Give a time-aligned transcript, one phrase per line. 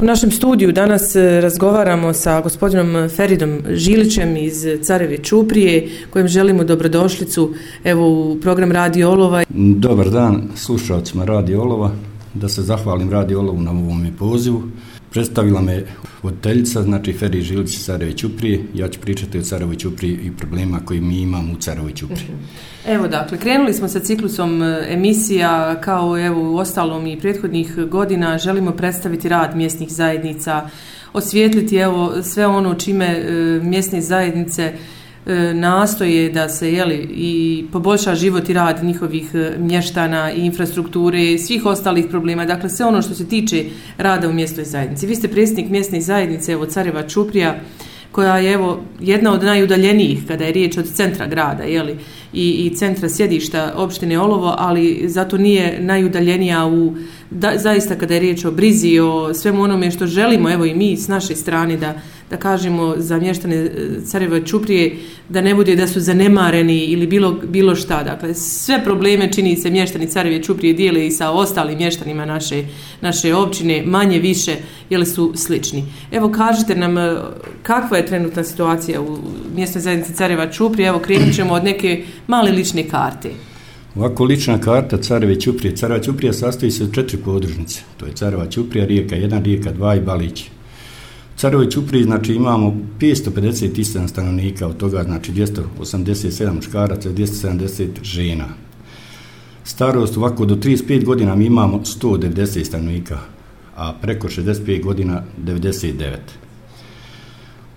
[0.00, 6.64] U našem studiju danas e, razgovaramo sa gospodinom Feridom Žilićem iz Careve Čuprije, kojem želimo
[6.64, 7.54] dobrodošlicu
[7.84, 9.44] evo, u program Radio Olova.
[9.76, 11.90] Dobar dan slušalcima Radio Olova,
[12.34, 14.62] da se zahvalim Radio Olovu na ovom pozivu.
[15.10, 15.84] Predstavila me
[16.22, 18.64] voditeljica, znači Feri Žilić iz Careve Ćuprije.
[18.74, 22.24] Ja ću pričati o Sarajevoj Ćupriji i problema koji mi imamo u Sarajevoj Ćupriji.
[22.28, 22.44] Mhm.
[22.86, 28.38] Evo dakle, krenuli smo sa ciklusom e, emisija kao evo u ostalom i prethodnih godina.
[28.38, 30.68] Želimo predstaviti rad mjesnih zajednica,
[31.12, 33.32] osvijetliti evo sve ono čime e,
[33.62, 34.97] mjesne zajednice E,
[35.28, 41.38] E, nastoje da se jeli, i poboljša život i rad njihovih e, mještana i infrastrukture
[41.38, 42.44] svih ostalih problema.
[42.44, 43.64] Dakle, sve ono što se tiče
[43.98, 45.06] rada u mjestnoj zajednici.
[45.06, 47.60] Vi ste predsjednik mjesne zajednice, evo Careva Čuprija,
[48.12, 51.96] koja je evo jedna od najudaljenijih kada je riječ od centra grada jeli,
[52.32, 56.94] i, i centra sjedišta opštine Olovo, ali zato nije najudaljenija u
[57.30, 60.96] da, zaista kada je riječ o brizi, o svemu onome što želimo, evo i mi
[60.96, 61.94] s naše strane da,
[62.30, 63.70] da kažemo za mještane
[64.04, 64.96] Careva e, Čuprije,
[65.28, 68.02] da ne bude da su zanemareni ili bilo, bilo šta.
[68.02, 72.64] Dakle, sve probleme čini se mještani Careve Čuprije dijele i sa ostalim mještanima naše,
[73.00, 74.56] naše općine, manje više,
[74.90, 75.84] jeli su slični.
[76.12, 77.16] Evo, kažite nam e,
[77.62, 79.18] kakva je trenutna situacija u
[79.56, 83.30] mjestnoj zajednici Careva Čuprije, evo krenut ćemo od neke male lične karte.
[83.94, 85.76] Ovako lična karta Careve Ćuprije.
[85.76, 87.80] Careva Ćuprija sastoji se od četiri podružnice.
[87.96, 90.44] To je Careva Ćuprija, Rijeka 1, Rijeka 2 i Balić.
[91.38, 98.44] U Careve znači, imamo 557 stanovnika, od toga znači 287 muškaraca i 270 žena.
[99.64, 103.18] Starost ovako do 35 godina mi imamo 190 stanovnika,
[103.76, 106.16] a preko 65 godina 99.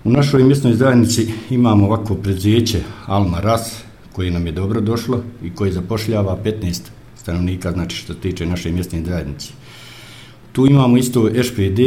[0.04, 5.56] U našoj mjesnoj zajednici imamo ovako predzijeće Alma Ras, koji nam je dobro došlo i
[5.56, 6.82] koji zapošljava 15
[7.16, 9.48] stanovnika, znači što se tiče naše mjesne zajednice.
[10.52, 11.80] Tu imamo isto SPD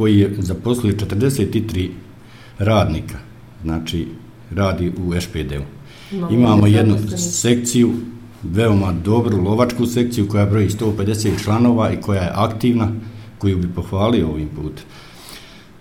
[0.00, 1.88] koji je zaposlili 43
[2.58, 3.18] radnika,
[3.62, 4.06] znači
[4.50, 5.62] radi u SPD-u.
[6.16, 7.92] Imamo, imamo jednu sekciju,
[8.42, 12.88] veoma dobru lovačku sekciju koja broji 150 članova i koja je aktivna,
[13.38, 14.84] koju bi pohvalio ovim putem.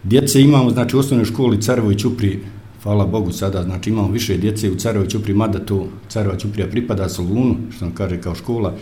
[0.04, 2.40] Djece imamo, znači u osnovnoj školi Carevo i Čupri
[2.84, 7.10] hvala Bogu sada, znači imamo više djece u Carevo Ćupri, mada to Careva Ćuprija pripada
[7.10, 8.76] Solunu, što nam kaže kao škola,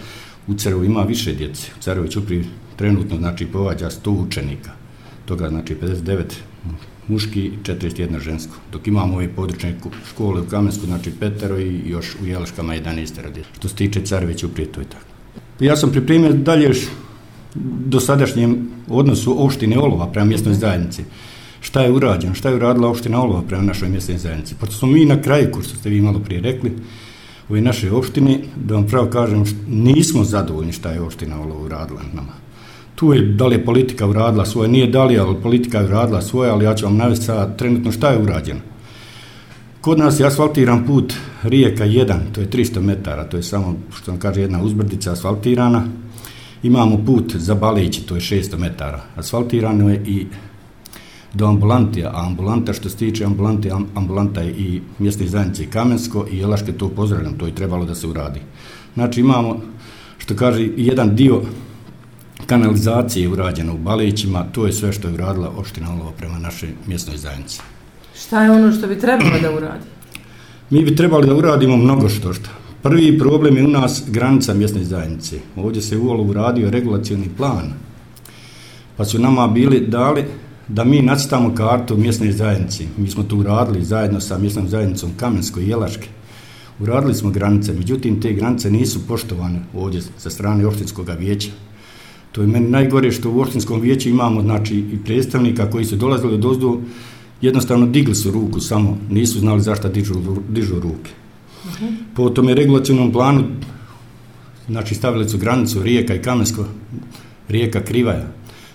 [0.48, 1.72] u Carevo ima više djece.
[1.80, 4.77] U Carevo Ćupri trenutno znači povađa 100 učenika,
[5.28, 6.24] toga znači 59
[7.08, 8.54] muški, 41 žensko.
[8.72, 9.76] Dok imamo ove područne
[10.10, 13.44] škole u Kamensku, znači petero i još u Jelaškama 11 radi.
[13.58, 15.06] Što se tiče Careve Ćuprije, to je tako.
[15.60, 16.72] Ja sam pripremio dalje
[17.86, 21.04] do sadašnjem odnosu opštine Olova prema mjesnoj zajednici
[21.68, 24.56] šta je urađeno, šta je uradila opština Olova prema našoj mjesnoj zajednici.
[24.56, 27.90] Pošto smo mi na kraju, ko što ste vi malo prije rekli, u ovoj našoj
[27.90, 32.34] opštini, da vam pravo kažem, nismo zadovoljni šta je opština Olova uradila nama.
[32.98, 36.22] Tu je, da li je politika uradila svoje, nije da li, ali politika je uradila
[36.22, 38.60] svoje, ali ja ću vam navesti sad trenutno šta je urađeno.
[39.82, 41.14] Kod nas je asfaltiran put
[41.44, 45.84] Rijeka 1, to je 300 metara, to je samo, što vam kaže, jedna uzbrdica asfaltirana.
[46.64, 49.04] Imamo put za Balići, to je 600 metara.
[49.16, 50.26] Asfaltirano je i
[51.34, 56.26] do ambulante, a ambulanta što se tiče ambulante, ambulanta je i mjesne zajednice i Kamensko
[56.32, 58.40] i Jelaške to pozdravljam, to je trebalo da se uradi.
[58.94, 59.62] Znači imamo,
[60.18, 61.42] što kaže, jedan dio
[62.48, 67.18] kanalizacije urađeno u Balićima, to je sve što je uradila opština Olovo prema našoj mjesnoj
[67.18, 67.62] zajednici.
[68.16, 69.86] Šta je ono što bi trebalo da uradi?
[70.70, 72.50] Mi bi trebali da uradimo mnogo što što.
[72.84, 75.40] Prvi problem je u nas granica mjesne zajednice.
[75.56, 77.74] Ovdje se u Olovu radio regulacioni plan,
[78.98, 80.24] pa su nama bili dali
[80.68, 82.84] da mi nacitamo kartu mjesne zajednice.
[82.98, 86.08] Mi smo tu uradili zajedno sa mjesnom zajednicom Kamensko i Jelaške.
[86.80, 91.50] Uradili smo granice, međutim te granice nisu poštovane ovdje sa strane Oštinskog vijeća.
[92.38, 96.34] To je meni najgore što u opštinskom vijeću imamo znači, i predstavnika koji su dolazili
[96.34, 96.82] od ozdu,
[97.42, 100.14] jednostavno digli su ruku samo, nisu znali zašto dižu,
[100.50, 101.12] dižu ruke.
[101.66, 101.96] Uh -huh.
[102.16, 103.44] Po tome regulacijnom planu
[104.68, 106.66] znači stavili su granicu Rijeka i Kamensko,
[107.50, 108.28] Rijeka Krivaja,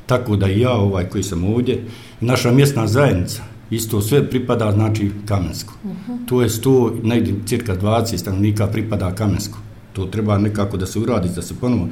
[0.06, 1.84] tako da ja ovaj koji sam ovdje,
[2.20, 5.74] naša mjesna zajednica, isto sve pripada znači Kamensko.
[5.84, 6.18] Uh -huh.
[6.26, 9.58] To je sto, negdje cirka 20 stanovnika pripada Kamensko.
[9.92, 11.88] To treba nekako da se uradi, da se ponovo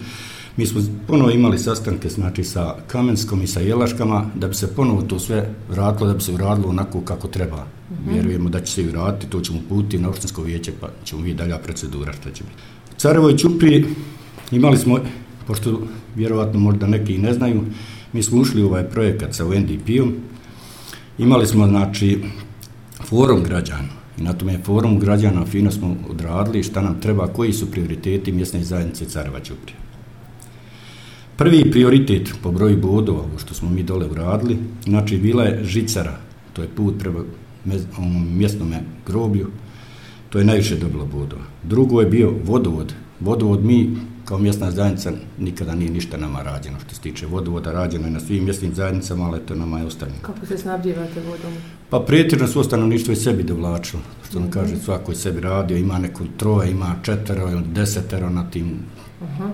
[0.57, 5.03] Mi smo ponovo imali sastanke znači, sa Kamenskom i sa Jelaškama da bi se ponovo
[5.03, 7.57] to sve vratilo, da bi se uradilo onako kako treba.
[7.91, 8.11] Mhm.
[8.11, 8.13] -huh.
[8.13, 11.43] Vjerujemo da će se i uraditi, to ćemo puti na Oštinsko vijeće pa ćemo vidjeti
[11.43, 12.63] dalja procedura što će biti.
[12.97, 13.85] Carevo i Čupri
[14.51, 14.99] imali smo,
[15.47, 15.81] pošto
[16.17, 17.63] vjerovatno možda neki i ne znaju,
[18.13, 20.15] Mi smo ušli u ovaj projekat sa UNDP-om,
[21.19, 22.23] imali smo, znači,
[23.05, 24.01] forum građana.
[24.19, 28.65] I na tome forumu građana fino smo odradili šta nam treba, koji su prioriteti mjesne
[28.65, 29.77] zajednice Careva Ćuprije.
[31.41, 36.17] Prvi prioritet po broju bodova, ovo što smo mi dole uradili, znači bila je žicara,
[36.53, 37.21] to je put prema
[38.37, 38.75] mjestnom
[39.07, 39.47] groblju,
[40.29, 41.43] to je najviše dobilo bodova.
[41.63, 42.95] Drugo je bio vodovod.
[43.21, 48.05] Vodovod mi kao mjesna zajednica nikada nije ništa nama rađeno što se tiče vodovoda, rađeno
[48.05, 50.21] je na svim mjesnim zajednicama, ali to nama je ostavljeno.
[50.23, 51.53] Kako se snabdjevate vodom?
[51.91, 54.55] Pa prijetirno su stanovništvo i sebi dovlačilo, što nam mm -hmm.
[54.55, 58.71] kaže, svako je sebi radio, ima neko troje, ima četvero, desetero na tim.
[59.21, 59.51] Uh -huh.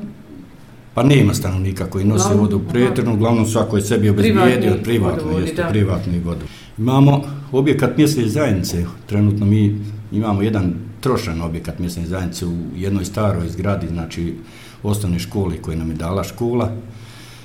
[0.97, 5.65] Pa nema stanovnika koji nosi Glavno, vodu prijetirno, uglavnom svako je sebi obezbijedio privatno, jeste
[5.69, 6.45] privatni vodu.
[6.79, 7.23] Imamo
[7.53, 9.81] objekat mjesne zajednice, trenutno mi
[10.13, 14.35] imamo jedan trošan objekat mjesne zajednice u jednoj staroj zgradi, znači
[14.83, 16.73] osnovne škole koje nam je dala škola.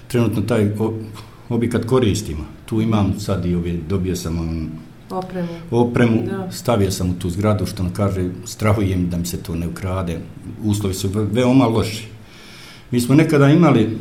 [0.08, 0.72] Trenutno taj
[1.50, 2.46] objekat koristimo.
[2.66, 4.70] Tu imam sad i ove, dobio sam on,
[5.10, 6.52] opremu, opremu da.
[6.52, 10.20] stavio sam u tu zgradu što nam kaže, strahujem da mi se to ne ukrade.
[10.64, 12.11] Uslovi su veoma loši.
[12.92, 13.98] Mi smo nekada imali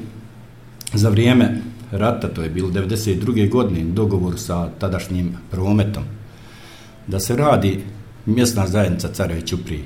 [0.94, 3.50] za vrijeme rata, to je bilo 92.
[3.50, 6.02] godine, dogovor sa tadašnjim prometom,
[7.06, 7.80] da se radi
[8.26, 9.82] mjesna zajednica Careve Ćuprije.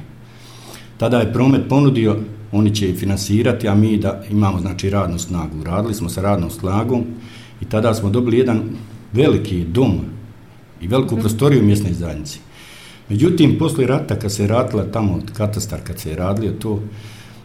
[0.96, 2.16] Tada je promet ponudio,
[2.52, 5.64] oni će finansirati, a mi da imamo znači radnu snagu.
[5.64, 7.04] Radili smo sa radnom snagom
[7.60, 8.62] i tada smo dobili jedan
[9.12, 10.00] veliki dom
[10.80, 12.38] i veliku prostoriju mjesne zajednice.
[13.08, 16.80] Međutim, posle rata, kad se je radila tamo katastar, kad se je radilo to,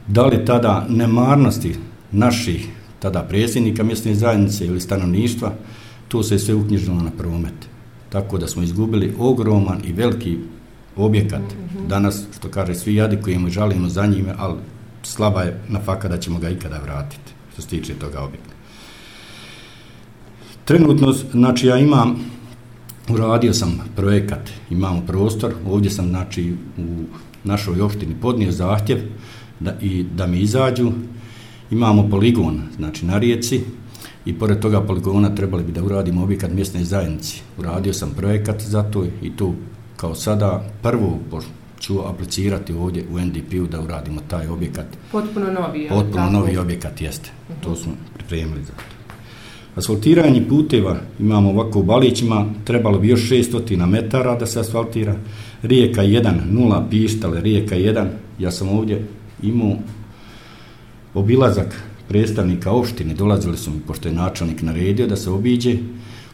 [0.09, 1.75] da li tada nemarnosti
[2.11, 2.67] naših
[2.99, 5.53] tada predsjednika mjesne zajednice ili stanovništva,
[6.07, 7.69] to se sve uknjižilo na promet.
[8.09, 10.37] Tako da smo izgubili ogroman i veliki
[10.95, 11.41] objekat.
[11.87, 14.55] Danas, što kaže, svi jadi koji mu žalimo za njime, ali
[15.03, 18.53] slaba je na faka da ćemo ga ikada vratiti, što se tiče toga objekta.
[20.65, 22.15] Trenutno, znači, ja imam,
[23.09, 27.03] uradio sam projekat, imamo prostor, ovdje sam, znači, u
[27.43, 28.99] našoj opštini podnio zahtjev
[29.59, 30.91] da, i da mi izađu,
[31.71, 33.61] imamo poligon, znači, na rijeci,
[34.25, 37.41] i pored toga poligona trebali bi da uradimo objekat mjesne zajednici.
[37.57, 39.53] Uradio sam projekat za to i tu
[39.95, 41.19] kao sada prvo
[41.79, 44.85] ću aplicirati ovdje u NDP-u da uradimo taj objekat.
[45.11, 45.87] Potpuno novi.
[45.89, 46.33] Potpuno tako?
[46.33, 47.29] novi objekat jeste.
[47.49, 47.63] Uh -huh.
[47.63, 48.83] To smo pripremili za to.
[49.75, 55.15] Asfaltiranje puteva imamo ovako u Balićima, trebalo bi još 600 metara da se asfaltira.
[55.61, 58.07] Rijeka 1, 0 pištale, rijeka 1.
[58.39, 59.07] Ja sam ovdje
[59.41, 59.75] imao
[61.13, 65.77] obilazak predstavnika opštine, dolazili su mi, pošto je načelnik naredio da se obiđe,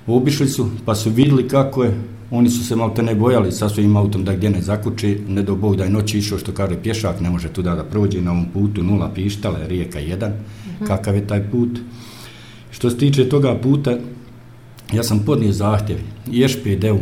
[0.07, 1.93] obišli su, pa su vidjeli kako je,
[2.31, 5.43] oni su se malo te ne bojali sa svojim autom da gdje ne zakuči, ne
[5.43, 8.31] do Bog da je noć išao što kaže pješak, ne može tu da prođe na
[8.31, 10.37] ovom putu, nula pištale, rijeka jedan, uh
[10.71, 10.83] mhm.
[10.83, 10.87] -huh.
[10.87, 11.79] kakav je taj put.
[12.71, 13.97] Što se tiče toga puta,
[14.93, 15.97] ja sam podnio zahtjev
[16.31, 16.99] i ŠPD-u,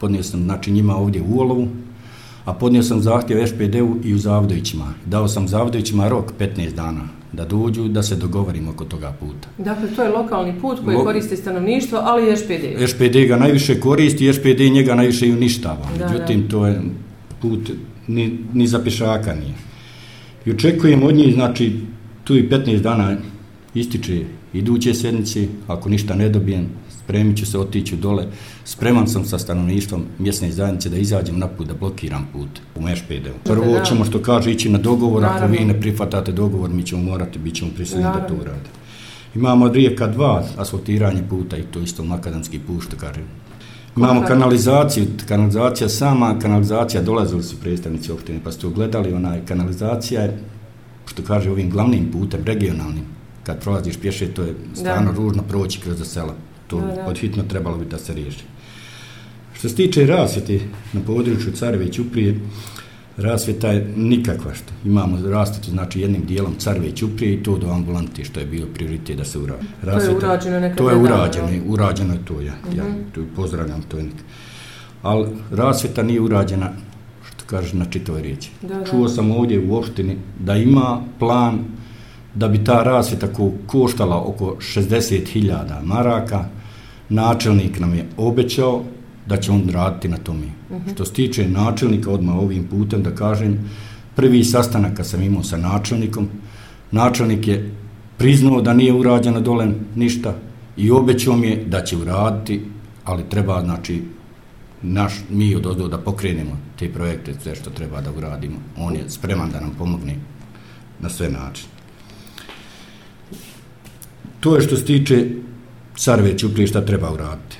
[0.00, 1.68] podnio sam znači njima ovdje u Olovu,
[2.48, 4.94] a podnio sam zahtjev ŠPD-u i u Zavdovićima.
[5.06, 9.48] Dao sam Zavdovićima rok 15 dana da dođu da se dogovorimo oko toga puta.
[9.58, 11.04] Dakle, to je lokalni put koji Lo...
[11.04, 12.88] koristi stanovništvo, ali i ŠPD.
[12.88, 15.86] ŠPD ga najviše koristi i ŠPD njega najviše i uništava.
[15.98, 16.48] Da, Međutim, da.
[16.48, 16.82] to je
[17.40, 17.70] put
[18.06, 19.54] ni, ni za pešaka nije.
[20.46, 21.72] I očekujem od njih, znači,
[22.24, 23.16] tu i 15 dana
[23.74, 24.20] ističe
[24.52, 26.66] iduće sednice, ako ništa ne dobijem,
[27.08, 28.26] spremit ću se, otiću dole,
[28.64, 33.38] spreman sam sa stanovništvom mjesne zajednice da izađem na put, da blokiram put u MŠPD-u.
[33.44, 35.46] Prvo ćemo, što kaže, ići na dogovor, Naravno.
[35.46, 38.68] ako vi ne prihvatate dogovor, mi ćemo morati, bit ćemo prisiljeni da to urade.
[39.34, 43.20] Imamo od rijeka dva asfaltiranje puta i to isto makadamski put, što kaže.
[43.96, 49.14] Imamo kanalizaciju, kanalizacija sama, kanalizacija, dolazili su predstavnici opštine, pa ste ugledali,
[49.48, 50.38] kanalizacija je,
[51.06, 53.04] što kaže, ovim glavnim putem, regionalnim,
[53.42, 55.18] kad prolaziš pješe, to je stvarno da.
[55.18, 56.34] ružno proći kroz sela
[56.68, 57.04] to da, da.
[57.04, 58.44] podhitno trebalo bi da se riješi.
[59.54, 60.60] Što se tiče rasvjeti
[60.92, 62.40] na području Carve Ćuprije,
[63.16, 64.72] rasvjeta je nikakva što.
[64.84, 69.16] Imamo rasvjetu, znači jednim dijelom Carve Ćuprije i to do ambulanti, što je bilo prioritet
[69.16, 69.66] da se uradi.
[69.82, 70.76] Rasvjeta, to je urađeno nekada.
[70.76, 71.72] To je urađeno, no?
[71.72, 72.54] urađeno je to, ja.
[72.64, 72.78] Uh -huh.
[72.78, 72.98] ja mhm.
[73.14, 73.98] tu pozdravljam to.
[75.02, 76.70] Ali rasvjeta nije urađena,
[77.26, 78.50] što kažeš, na čitove riječi.
[78.62, 78.84] Da, da.
[78.84, 81.64] Čuo sam ovdje u opštini da ima plan
[82.34, 83.26] da bi ta rasvjeta
[83.66, 86.44] koštala oko 60.000 maraka,
[87.08, 88.84] načelnik nam je obećao
[89.26, 90.46] da će on raditi na tome.
[90.70, 90.88] Uh mhm.
[90.88, 90.94] -huh.
[90.94, 93.70] Što se tiče načelnika, odmah ovim putem da kažem,
[94.16, 96.28] prvi sastanak kad sam imao sa načelnikom,
[96.90, 97.70] načelnik je
[98.16, 100.34] priznao da nije urađeno dole ništa
[100.76, 102.60] i obećao mi je da će uraditi,
[103.04, 104.02] ali treba, znači,
[104.82, 108.56] naš, mi od ozdo da pokrenemo te projekte, sve što treba da uradimo.
[108.76, 110.16] On je spreman da nam pomogne
[111.00, 111.68] na sve načine.
[114.40, 115.26] To je što se tiče
[115.98, 117.56] Careve Ćuprije šta treba uraditi.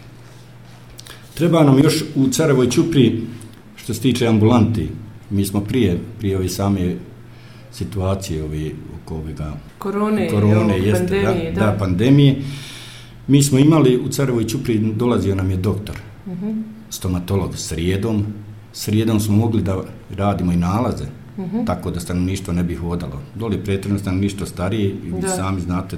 [1.34, 3.22] Treba nam još u Carevoj Ćupriji,
[3.76, 4.88] što se tiče ambulanti,
[5.30, 6.96] mi smo prije, prije ove same
[7.72, 8.70] situacije ove,
[9.02, 11.66] oko ovega korone, korone jo, jeste, pandemije, da, da.
[11.66, 12.42] da, pandemije.
[13.26, 16.46] Mi smo imali u Carovoj Ćupri, dolazio nam je doktor, uh Mhm.
[16.46, 16.62] -huh.
[16.90, 18.26] stomatolog srijedom.
[18.72, 19.82] Srijedom smo mogli da
[20.16, 21.56] radimo i nalaze, uh Mhm.
[21.56, 21.66] -huh.
[21.66, 23.20] tako da stanovništvo ne bi hodalo.
[23.34, 25.96] Doli pretredno stanovništvo starije, i vi sami znate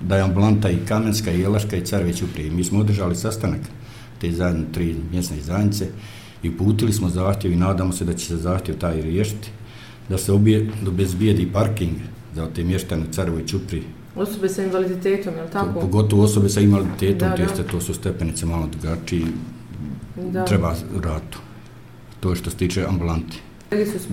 [0.00, 2.50] da je ambulanta i Kamenska, i Jelaška, i Carovoj Ćupri.
[2.50, 3.60] Mi smo održali sastanak
[4.20, 5.86] te zajedno, tri mjesne zajednice
[6.42, 9.50] i uputili smo zahtjev i nadamo se da će se zahtjev taj riješiti,
[10.08, 11.92] da se obje, obezbijedi parking
[12.34, 13.82] za te mještane u Carovoj Ćupri,
[14.16, 15.80] Osobe sa invaliditetom, je li tako?
[15.80, 17.42] Pogotovo osobe sa invaliditetom, Da, da, da.
[17.42, 19.26] jeste, to su stepenice malo drugačiji,
[20.32, 20.44] Da.
[20.44, 21.38] treba ratu.
[22.20, 23.40] To je što se tiče ambulanti.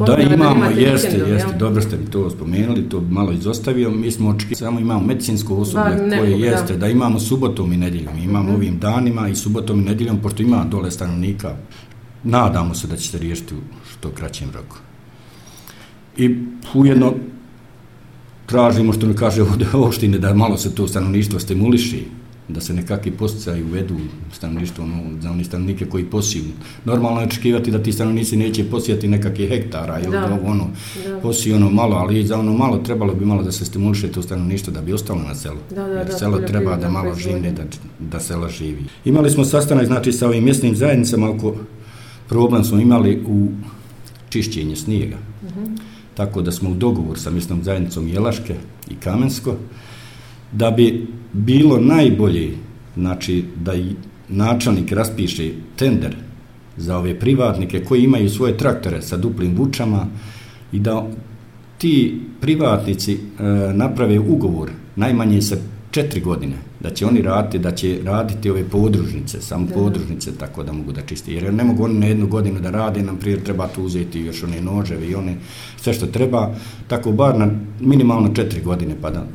[0.05, 1.59] Da imamo, jeste, vikendom, jeste, jel?
[1.59, 3.91] dobro ste mi to spomenuli, to malo izostavio.
[3.91, 6.45] Mi smo očekivali, samo imamo medicinsko osoblje nekog, koje da.
[6.45, 6.79] jeste, da.
[6.79, 8.17] da imamo subotom i nedjeljom.
[8.17, 8.55] Imamo Mhm.
[8.55, 11.55] ovim danima i subotom i nedjeljom, pošto ima dole stanovnika.
[12.23, 13.57] Nadamo se da će se riješiti u
[13.91, 14.77] što kraćem roku.
[16.17, 16.35] I
[16.73, 17.13] ujedno
[18.45, 22.05] tražimo, što ne kaže ovdje opštine, da malo se to stanovništvo stimuliši,
[22.49, 23.95] da se nekakvi posticaj uvedu
[24.33, 26.43] stanovništvo ono, za oni stanovnike koji posiju.
[26.85, 30.25] Normalno je očekivati da ti stanovnici neće posijati nekakve hektara ili Da.
[30.25, 30.67] ovo ono,
[31.07, 31.19] Da.
[31.19, 34.73] posiju ono malo, ali za ono malo trebalo bi malo da se stimuliše to stanovništvo
[34.73, 35.57] da bi ostalo na selu.
[35.69, 37.63] Da, da, Jer da, selo treba da poljoprivredna malo živne, da,
[37.99, 38.83] da sela živi.
[39.05, 41.55] Imali smo sastanak znači sa ovim mjesnim zajednicama oko
[42.29, 43.47] problem smo imali u
[44.29, 45.17] čišćenje snijega.
[46.15, 48.55] Tako da smo u dogovor sa mjesnom zajednicom Jelaške
[48.89, 49.55] i Kamensko
[50.51, 52.51] da bi bilo najbolje
[52.95, 53.85] znači da i
[54.29, 56.15] načelnik raspiše tender
[56.77, 60.07] za ove privatnike koji imaju svoje traktore sa duplim vučama
[60.71, 61.07] i da
[61.77, 63.17] ti privatnici e,
[63.73, 65.55] naprave ugovor najmanje sa
[65.91, 69.73] četiri godine da će oni raditi, da će raditi ove podružnice, samo Da.
[69.73, 71.33] podružnice tako da mogu da čiste.
[71.33, 74.43] Jer ne mogu oni na jednu godinu da rade, nam prije treba tu uzeti još
[74.43, 75.35] one noževe i one
[75.81, 76.55] sve što treba,
[76.87, 77.49] tako bar na
[77.79, 79.25] minimalno četiri godine pa da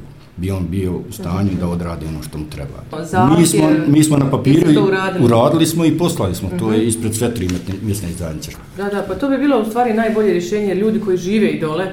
[0.43, 2.79] bi on bio u stanju da odradi ono što mu treba.
[3.05, 5.25] Zahtjev- Mi smo, mi smo na papiru uradili.
[5.25, 7.49] uradili smo i poslali smo, to je ispred sve tri
[7.83, 8.51] mjesne- zajednice.
[8.77, 11.87] Da, da, pa to bi bilo u stvari najbolje rješenje ljudi koji žive i dole,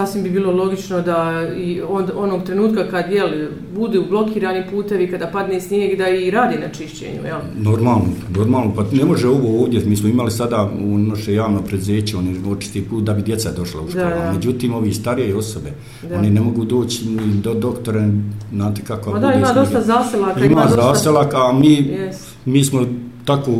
[0.00, 1.18] sasvim bi bilo logično da
[1.56, 3.28] i on, onog trenutka kad jel,
[3.72, 7.38] budu blokirani putevi, kada padne snijeg, da i radi na čišćenju, jel?
[7.56, 12.16] Normalno, normalno, pa ne može ovo ovdje, mi smo imali sada u naše javno predzeće,
[12.16, 14.32] oni očisti put da bi djeca došla u Da, školu, da.
[14.32, 15.70] međutim ovi starije osobe,
[16.02, 16.16] Da.
[16.16, 18.08] oni ne mogu doći ni do doktora,
[18.52, 22.14] znate kako Ma da, ima dosta zaselaka, ima, ima dosta- zaselaka, a mi, Yes.
[22.44, 22.86] mi smo
[23.24, 23.50] tako,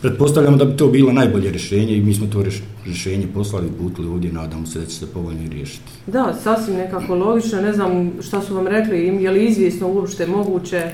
[0.00, 4.08] pretpostavljamo da bi to bilo najbolje rješenje i mi smo to rješ- rješenje poslali, uputili
[4.08, 5.90] ovdje, nadamo se da će se povoljno i riješiti.
[6.06, 10.26] Da, sasvim nekako logično, ne znam šta su vam rekli, im- je li izvjesno uopšte
[10.28, 10.92] moguće,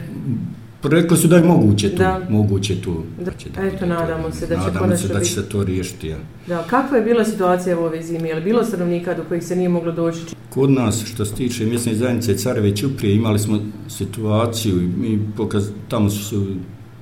[0.84, 2.20] Rekli su da je moguće to, Da.
[2.30, 3.04] moguće to.
[3.20, 3.30] Da.
[3.32, 3.86] će Eto, bude to.
[3.86, 6.16] nadamo se da će nadamo konačno se da će se to riješiti, ja.
[6.46, 9.56] da, kakva je bila situacija u ove zime, je li bilo stanovnika do kojih se
[9.56, 10.20] nije moglo doći?
[10.50, 13.58] Kod nas, što se tiče mjesne zajednice Careve Ćuprije, imali smo
[13.88, 16.36] situaciju i mi pokaz, tamo su se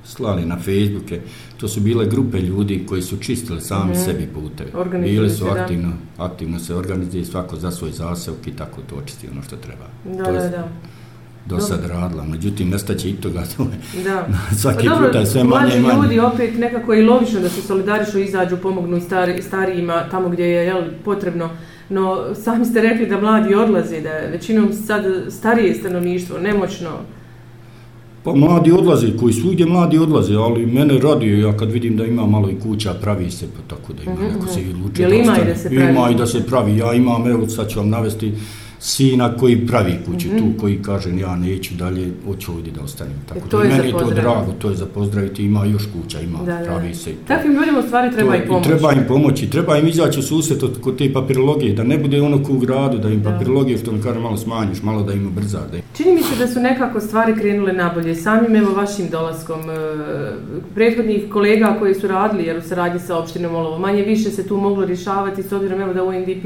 [0.05, 1.21] slali na Facebooke,
[1.57, 3.99] to su bile grupe ljudi koji su čistili sami Mhm.
[3.99, 4.71] sebi puteve.
[5.01, 5.51] Bili su da.
[5.53, 9.85] aktivno, aktivno se organizuje svako za svoj zasevk i tako to očisti ono što treba.
[10.17, 10.67] Da, to da, je da.
[11.45, 14.27] do sad radila, međutim nestaće i toga, to je Da.
[14.61, 16.01] svaki Pa dobro, puta sve manje i manje.
[16.01, 20.65] ljudi opet nekako je logično da se solidarišu izađu, pomognu stari, starijima tamo gdje je
[20.65, 21.49] jel, potrebno.
[21.89, 26.89] No, sami ste rekli da mladi odlaze, da većinom sad starije stanovništvo, nemoćno.
[28.25, 32.25] Pa mladi odlaze, koji svugdje mladi odlaze, ali mene radi, ja kad vidim da ima
[32.25, 35.13] malo i kuća, pravi se, pa tako da ima, Mhm, neko se i luče Jel
[35.13, 35.91] ima i da se pravi?
[35.91, 38.33] Ima i da se pravi, ja imam, evo sad ću vam navesti
[38.87, 40.37] sina koji pravi kuću Mhm.
[40.37, 43.13] tu, koji kaže ja neću dalje, hoću ovdje da ostanem.
[43.25, 45.83] Tako E, to da je meni je to drago, to je za pozdraviti, ima još
[45.93, 46.63] kuća, ima, Da, da.
[46.63, 47.11] pravi se.
[47.27, 48.63] Takvim ljudima u stvari treba To i je- pomoć.
[48.63, 52.21] Treba im pomoći, treba im izaći u susret od, kod te papirologije, da ne bude
[52.21, 53.31] ono ko u gradu, da im Da.
[53.31, 56.35] papirologiju, što mi kaže, malo smanjiš, malo da im brza, da im Čini mi se
[56.37, 58.15] da su nekako stvari krenule nabolje.
[58.17, 59.73] Samim evo vašim dolaskom e,
[60.75, 64.57] prethodnih kolega koji su radili jer u saradnji sa opštinom Olovo, manje više se tu
[64.57, 66.45] moglo rješavati s obzirom evo da UNDP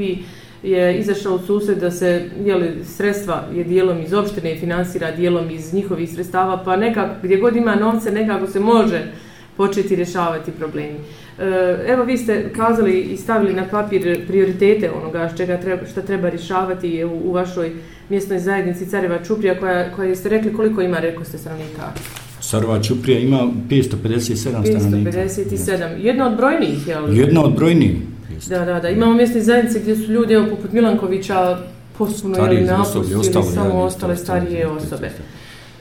[0.62, 5.50] je izašao u susret da se jeli, sredstva je dijelom iz opštine i finansira dijelom
[5.50, 9.12] iz njihovih sredstava, pa nekako gdje god ima novce nekako se može
[9.56, 10.98] početi rješavati problemi.
[11.38, 16.28] E, Evo vi ste kazali i stavili na papir prioritete onoga čega treba, šta treba
[16.28, 17.72] rješavati u, u vašoj
[18.08, 21.92] mjesnoj zajednici Careva Čuprija koja, koja ste rekli koliko ima, rekao ste stanovnika?
[22.40, 23.38] Sarva Ćuprija ima
[23.70, 25.10] 557 stanovnika.
[25.10, 25.96] 557.
[25.98, 27.18] Jedna od brojnijih, jel?
[27.18, 27.96] Jedna od brojnijih.
[28.40, 28.58] Jeste.
[28.58, 28.88] Da, da, da.
[28.88, 31.58] Imamo mjesne zajednice gdje su ljudi, evo, poput Milankovića,
[31.98, 35.10] potpuno jeli osoblje, napustili samo ja, ostale starije osobe.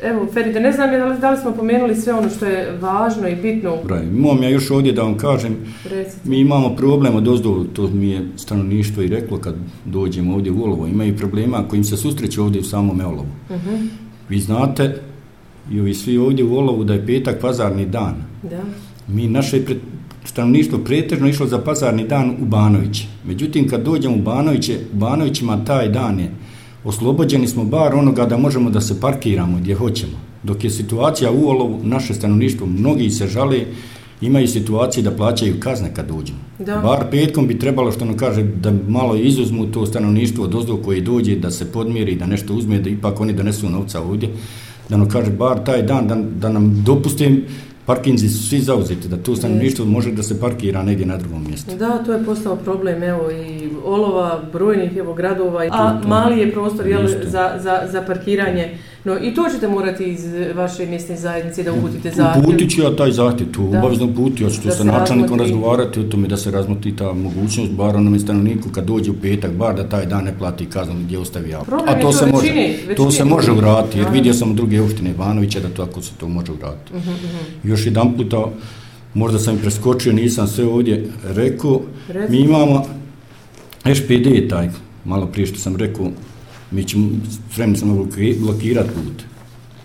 [0.04, 3.36] Evo, Feride, ne znam je da li smo pomenuli sve ono što je važno i
[3.36, 3.78] bitno.
[3.84, 6.30] Braj, imam ja još ovdje da vam kažem, Recite.
[6.30, 10.64] mi imamo problem od ozdo, to mi je stanovništvo i reklo kad dođemo ovdje u
[10.64, 13.28] Olovo, imaju problema kojim se susreću ovdje u samom Olovu.
[13.50, 13.70] Uh mhm.
[13.70, 13.88] -huh.
[14.30, 15.02] Vi znate,
[15.72, 18.16] i ovi svi ovdje u Olovu, da je petak pazarni dan.
[18.44, 18.62] Da.
[19.08, 19.78] Mi, naše pred,
[20.26, 23.08] stanovništvo pretežno išlo za pazarni dan u Banoviće.
[23.26, 26.32] Međutim, kad dođemo u Banoviće, u Banovićima taj dan je
[26.84, 30.18] oslobođeni smo bar onoga da možemo da se parkiramo gdje hoćemo.
[30.44, 33.66] Dok je situacija u Olovu, naše stanovništvo, mnogi se žale,
[34.22, 36.34] imaju situacije da plaćaju kazne kad dođu.
[36.60, 36.78] Da.
[36.78, 41.02] Bar petkom bi trebalo, što ono kaže, da malo izuzmu to stanovništvo od ozdo koje
[41.02, 44.30] dođe, da se podmiri, da nešto uzme, da ipak oni donesu novca ovdje.
[44.90, 47.44] Da ono kaže, bar taj dan, da, da nam dopustim
[47.90, 51.76] parkinzi su svi zauzeti, da tu stanovništvo može da se parkira negdje na drugom mjestu.
[51.76, 56.52] Da, to je postao problem, evo, i Olova, brojnih evo, gradova, a to, mali je
[56.52, 58.78] prostor jel, za, za, za parkiranje.
[59.04, 60.26] No, i to ćete morati iz
[60.56, 62.44] vaše mjesne zajednice da uputite zahtjev.
[62.44, 66.28] Uputit ću ja taj zahtjev, tu obavezno uputiti, ja ću sa načelnikom razgovarati o tome
[66.28, 70.06] da se razmoti ta mogućnost, bar onom stanovniku kad dođe u petak, bar da taj
[70.06, 71.84] dan ne plati kaznu gdje ostavi auto.
[71.88, 75.10] A to, se većini, može, većini, to se može uraditi, jer vidio sam druge opštine
[75.10, 76.94] Ivanovića da to se to može uraditi.
[76.94, 77.32] Uh -huh, uh
[77.64, 77.70] -huh.
[77.70, 78.46] Još jedan puta,
[79.14, 81.82] možda sam i preskočio, nisam sve ovdje rekao,
[82.30, 82.86] mi imamo
[83.96, 84.70] SPD taj,
[85.06, 86.12] malo prije što sam rekao,
[86.72, 87.10] mi ćemo
[87.52, 88.08] spremni samo
[88.40, 89.24] blokirati put.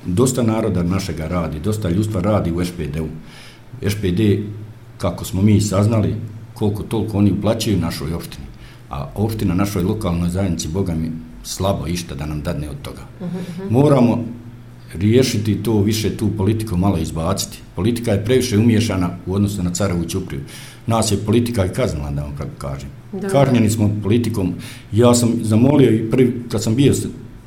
[0.07, 3.07] Dosta naroda našega radi, dosta ljudstva radi u SPD-u.
[3.91, 4.21] SPD,
[4.99, 6.15] kako smo mi saznali,
[6.55, 8.47] koliko toliko oni uplaćaju našoj opštini.
[8.91, 11.11] A opština našoj lokalnoj zajednici, Boga mi,
[11.43, 13.03] slabo išta da nam dadne od toga.
[13.71, 14.25] Moramo
[14.95, 17.59] riješiti to više tu politiku malo izbaciti.
[17.77, 20.41] Politika je previše umješana u odnosu na Carovu Ćupriju.
[20.87, 22.89] Nas je politika i kaznila, da vam kako kažem.
[23.33, 24.55] Kažnjeni smo politikom.
[24.93, 26.93] Ja sam zamolio i prvi, kad sam bio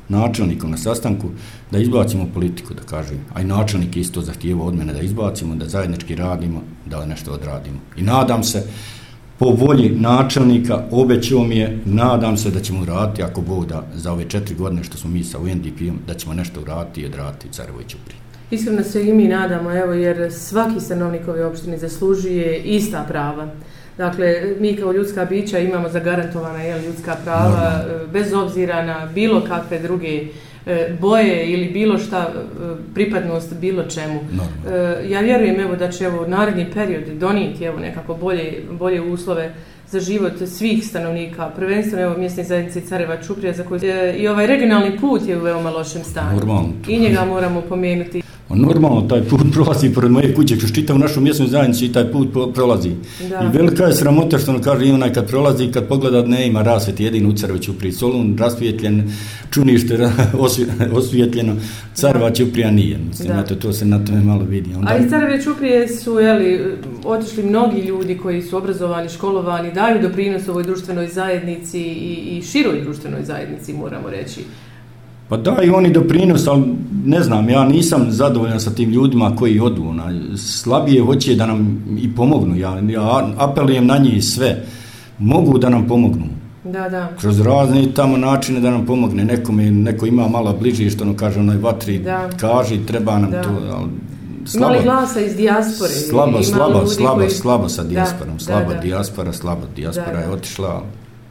[0.08, 1.28] načelnikom na sastanku,
[1.70, 3.18] da izbacimo politiku, da kažem.
[3.34, 7.78] A i načelnik isto zahtijeva od mene da izbacimo, da zajednički radimo, da nešto odradimo.
[7.96, 8.62] I nadam se,
[9.38, 14.12] po volji načelnika, obećao mi je, nadam se da ćemo uraditi, ako Bog da, za
[14.12, 17.84] ove četiri godine što smo mi sa UNDP-om, da ćemo nešto uraditi i odraditi Carevoj
[17.84, 18.14] Ćupri.
[18.50, 23.48] Iskreno se i mi nadamo, evo, jer svaki stanovnik ove opštine zaslužuje ista prava.
[23.96, 28.06] Dakle, mi kao ljudska bića imamo zagarantovana jel, ljudska prava, Normalno.
[28.12, 30.22] bez obzira na bilo kakve druge
[30.68, 34.14] E, boje ili bilo šta, e, pripadnost bilo čemu.
[34.14, 34.98] Normalno.
[35.02, 39.54] E, ja vjerujem evo da će evo naredni period donijeti evo nekako bolje, bolje uslove
[39.90, 43.80] za život svih stanovnika, prvenstveno evo mjesne zajednice Careva Čuprija za koji
[44.18, 46.36] i ovaj regionalni put je u veoma lošem stanju.
[46.36, 46.72] Normalno.
[46.88, 48.22] I njega moramo pomenuti.
[48.50, 52.28] Normalno, taj put prolazi pored moje kuće, kroz čitavu našu mjesnu zajednicu i taj put
[52.54, 52.90] prolazi.
[53.30, 53.44] Da.
[53.44, 56.62] I velika je sramota što ono kaže i onaj kad prolazi, kad pogleda ne ima
[56.62, 59.12] rasvjet, jedin u Crveću pri Solun, rasvjetljen,
[59.50, 60.10] čunište
[60.98, 61.56] osvjetljeno,
[61.94, 62.98] Carva Ćuprija nije.
[63.08, 63.42] Mislim, da.
[63.42, 64.74] to se na tome malo vidi.
[64.74, 64.92] Onda...
[64.92, 70.48] A iz Carve Ćuprije su, jeli, otišli mnogi ljudi koji su obrazovani, školovani, daju doprinos
[70.48, 74.40] ovoj društvenoj zajednici i, i široj društvenoj zajednici, moramo reći.
[75.28, 76.62] Pa da, i oni doprinos, ali
[77.04, 79.92] ne znam, ja nisam zadovoljan sa tim ljudima koji odu.
[79.92, 82.56] Na, slabije hoće da nam i pomognu.
[82.56, 84.64] Ja, ja apelujem na njih sve.
[85.18, 86.26] Mogu da nam pomognu.
[86.64, 87.08] Da, da.
[87.20, 89.24] Kroz razne tamo načine da nam pomogne.
[89.24, 92.28] Neko, mi, neko ima malo bliži, što ono kaže, onoj vatri, da.
[92.40, 93.42] kaži, treba nam da.
[93.42, 93.50] to.
[93.72, 93.88] Ali,
[94.48, 95.90] slabo, Imali glasa iz dijaspore?
[95.90, 97.30] Slabo, slabo, slabo, koji...
[97.30, 98.40] slabo sa dijasporom.
[98.40, 100.24] Slaba dijaspora, slaba dijaspora da, da.
[100.24, 100.82] je otišla.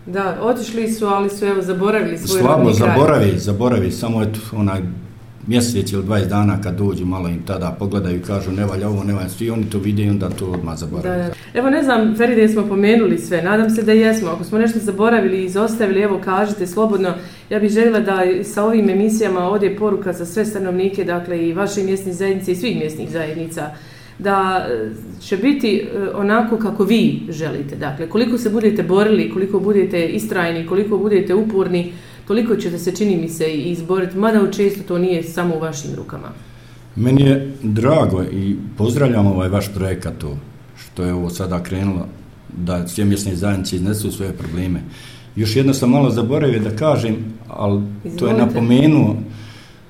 [0.06, 4.82] Da, otišli su, ali su evo zaboravili svoj Slabo, zaboravi, zaboravi, samo eto onaj
[5.48, 9.04] mjesec ili 20 dana kad dođu malo im tada pogledaju i kažu ne valja ovo,
[9.04, 11.24] ne valja svi, oni to vide i onda to odmah zaboravili.
[11.24, 11.60] Da, da.
[11.60, 14.30] Evo ne znam, Feride smo pomenuli sve, nadam se da jesmo.
[14.30, 17.14] Ako smo nešto zaboravili i izostavili, evo kažite slobodno,
[17.50, 21.84] ja bih željela da sa ovim emisijama ovdje poruka za sve stanovnike, dakle i vaše
[21.84, 23.72] mjesne zajednice i svih mjesnih zajednica,
[24.20, 24.90] da e,
[25.22, 27.76] će biti e, onako kako vi želite.
[27.76, 31.94] Dakle, koliko se budete borili, koliko budete istrajni, koliko budete uporni,
[32.28, 36.28] toliko ćete se, čini mi se, izboriti, mada često to nije samo u vašim rukama.
[36.96, 40.38] Meni je drago i pozdravljam ovaj vaš projekat to,
[40.78, 42.08] što je ovo sada krenulo,
[42.58, 44.82] da sve mjesne zajednice iznesu svoje probleme.
[45.38, 47.16] Još jedno sam malo zaboravio da kažem,
[47.50, 48.20] ali Izvolite.
[48.20, 49.16] to je napomenuo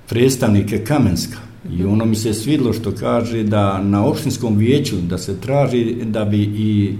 [0.09, 1.37] predstavnike Kamenska.
[1.77, 6.25] I ono mi se svidlo što kaže da na opštinskom vijeću da se traži da
[6.25, 6.95] bi i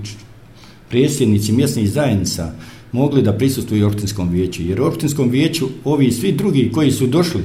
[0.90, 2.52] predsjednici mjesnih zajednica
[2.92, 4.64] mogli da prisustuju opštinskom vijeću.
[4.64, 7.44] Jer u opštinskom vijeću ovi svi drugi koji su došli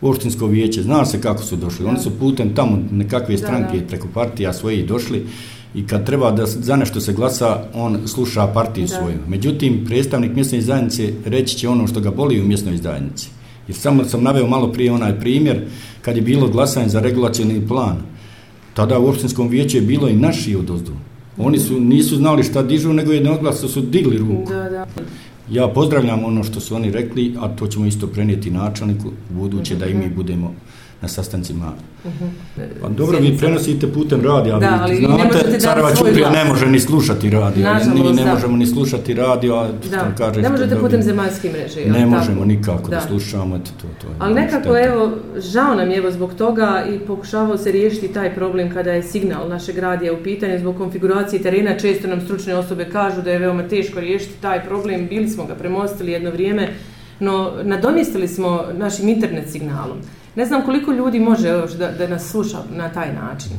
[0.00, 1.86] u opštinsko vijeće, zna se kako su došli.
[1.86, 5.26] Oni su putem tamo nekakve stranke preko partija svoje došli
[5.74, 9.18] i kad treba da za nešto se glasa, on sluša partiju svoju.
[9.28, 13.28] Međutim, predstavnik mjesne zajednice reći će ono što ga boli u mjesnoj zajednici
[13.68, 15.64] Jer samo sam naveo malo prije onaj primjer,
[16.02, 17.96] kad je bilo glasanje za regulacijni plan,
[18.74, 20.92] tada u opštinskom vijeću je bilo i naši od ozdu.
[21.38, 24.52] Oni su, nisu znali šta dižu, nego jednoglasno su digli ruku.
[24.52, 24.86] Da, da.
[25.50, 29.86] Ja pozdravljam ono što su oni rekli, a to ćemo isto prenijeti načelniku, buduće da
[29.86, 30.54] i mi budemo
[31.02, 31.72] na sastancima.
[32.82, 37.30] Pa dobro, vi prenosite putem radija, Da, ali znate, svoj Ćuprija ne može ni slušati
[37.30, 38.34] radio, Nažalost, mi ne da.
[38.34, 40.42] možemo ni slušati radio, a Da, kaže...
[40.42, 41.80] ne možete putem zemaljske mreže.
[41.86, 42.10] Ne tako?
[42.10, 43.00] možemo nikako da, Da.
[43.00, 44.14] slušamo, eto to, to je.
[44.18, 44.80] Ali nekako, šteta.
[44.80, 49.02] evo, žao nam je evo zbog toga i pokušavao se riješiti taj problem kada je
[49.02, 51.78] signal našeg radija u pitanju zbog konfiguracije terena.
[51.78, 55.06] Često nam stručne osobe kažu da je veoma teško riješiti taj problem.
[55.08, 56.68] Bili smo ga premostili jedno vrijeme,
[57.20, 59.98] no nadomjestili smo našim internet signalom.
[60.36, 63.50] Ne znam koliko ljudi može evo, da, da nas sluša na taj način.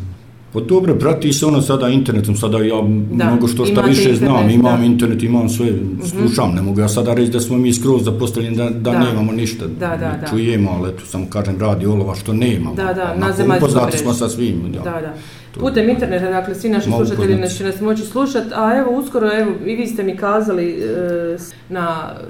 [0.54, 2.76] Pa dobro, prati se ono sada internetom, sada ja
[3.12, 4.86] Da, mnogo što šta više internet, znam, imam da.
[4.86, 5.68] internet, imam sve,
[6.06, 9.00] slušam, ne mogu ja sada reći da smo mi skroz zapostavljeni, da, da, Da.
[9.00, 10.28] nemamo ništa, Da, da, ne da.
[10.28, 12.76] čujemo, ali eto, samo kažem, radi olova što nemamo.
[12.76, 14.04] Da, da, na zemaljskoj Upoznati mreži.
[14.04, 14.80] smo sa svim, da.
[14.82, 15.14] Da, da.
[15.56, 18.92] To- Putem interneta, dakle, svi naši Mogu slušatelji nas će nas moći slušati, a evo,
[18.94, 21.38] uskoro, evo, i vi ste mi kazali e,
[21.70, 22.26] na e,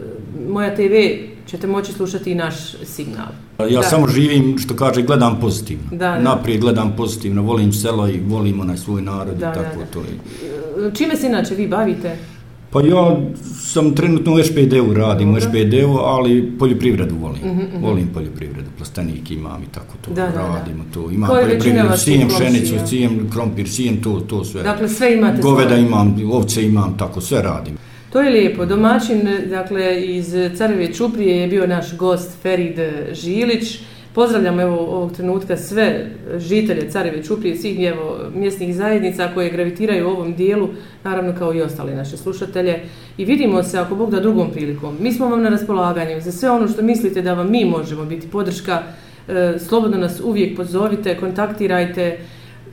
[0.49, 0.81] Moja TV
[1.47, 3.27] ćete moći slušati i naš signal.
[3.61, 3.83] Ja Da.
[3.83, 5.83] samo živim, što kaže, gledam pozitivno.
[5.91, 6.19] Da, da.
[6.19, 9.85] Naprijed gledam pozitivno, volim selo i volim onaj svoj narod Da, i da, tako da.
[9.85, 10.05] to je.
[10.87, 12.17] E, Čime se inače vi bavite?
[12.75, 13.17] Pa ja
[13.59, 15.49] sam trenutno u SPD-u radim, u Dobro.
[15.49, 17.41] Mhm, SPD-u, ali poljoprivredu volim.
[17.81, 20.59] Volim poljoprivredu, plastenik imam i tako to Da, da, da.
[20.59, 20.83] radimo.
[20.93, 21.11] To.
[21.11, 24.63] Imam većina poljoprivredu, sijem pšenicu, sijem krompir, sijem to, to sve.
[24.63, 25.81] Dakle, sve imate Goveda svoje.
[25.81, 27.77] imam, ovce imam, tako sve radim.
[28.09, 28.65] To je lijepo.
[28.65, 32.75] Domaćin, dakle, iz Careve Čuprije je bio naš gost Ferid
[33.11, 33.79] Žilić.
[34.15, 40.11] Pozdravljam evo ovog trenutka sve žitelje Careve Čuprije, svih evo mjesnih zajednica koje gravitiraju u
[40.11, 40.69] ovom dijelu,
[41.03, 42.79] naravno kao i ostale naše slušatelje.
[43.17, 44.97] I vidimo se ako Bog da drugom prilikom.
[44.99, 48.27] Mi smo vam na raspolaganju za sve ono što mislite da vam mi možemo biti
[48.27, 48.83] podrška.
[49.27, 52.17] E, slobodno nas uvijek pozovite, kontaktirajte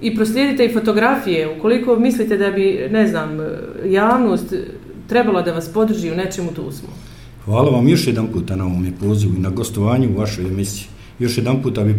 [0.02, 1.56] i proslijedite i fotografije.
[1.58, 3.38] Ukoliko mislite da bi, ne znam,
[3.84, 4.54] javnost
[5.08, 6.88] trebala da vas podrži u nečemu, tu smo.
[7.44, 10.92] Hvala vam još jedan puta na ovom pozivu i na gostovanju u vašoj emisiji.
[11.22, 11.94] Još jedan puta bi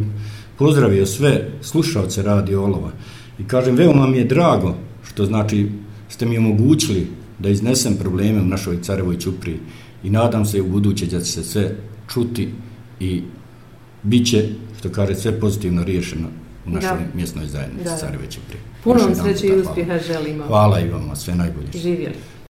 [0.57, 2.91] pozdravio sve slušalce Radio Olova
[3.39, 4.75] i kažem, veoma mi je drago
[5.07, 5.69] što znači
[6.09, 7.07] ste mi omogućili
[7.39, 9.59] da iznesem probleme u našoj Carevoj Ćupriji
[10.03, 11.75] i nadam se u buduće da će se sve
[12.13, 12.49] čuti
[12.99, 13.21] i
[14.03, 16.27] bit će, što kaže, sve pozitivno riješeno
[16.65, 17.17] u našoj Da.
[17.17, 17.97] mjesnoj zajednici Da.
[17.97, 18.61] Careve Ćuprije.
[18.83, 20.43] Puno vam sreće i uspjeha želimo.
[20.47, 21.67] Hvala i vama, sve najbolje.
[21.73, 22.15] Živjeli.